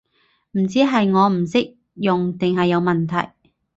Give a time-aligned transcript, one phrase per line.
[0.53, 3.33] 唔知係我唔識用定係有問題